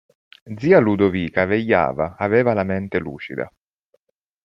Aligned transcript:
Zia 0.55 0.79
Ludovica 0.79 1.45
vegliava, 1.45 2.15
aveva 2.17 2.55
la 2.55 2.63
mente 2.63 2.97
lucida. 2.97 3.53